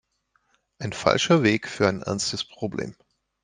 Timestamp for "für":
1.67-1.87